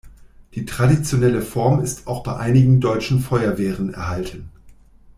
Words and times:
Die 0.55 0.65
traditionelle 0.65 1.43
Form 1.43 1.79
ist 1.79 2.07
auch 2.07 2.23
bei 2.23 2.35
einigen 2.35 2.79
deutschen 2.81 3.19
Feuerwehren 3.19 3.93
erhalten. 3.93 4.49